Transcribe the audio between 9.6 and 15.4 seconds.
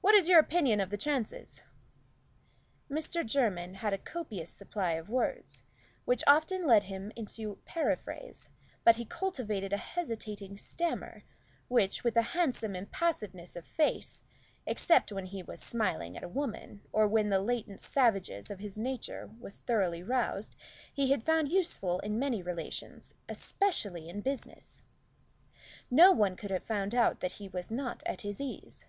a hesitating stammer, which, with a handsome impassiveness of face, except when he